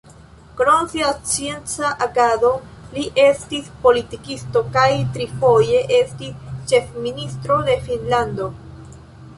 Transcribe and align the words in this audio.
Krom 0.59 0.85
sia 0.93 1.09
scienca 1.31 1.91
agado 2.05 2.49
li 2.95 3.05
estis 3.25 3.69
politikisto 3.85 4.65
kaj 4.79 4.89
trifoje 5.19 5.85
estis 6.01 6.35
ĉefministro 6.73 7.61
de 7.71 7.79
Finnlando. 7.87 8.53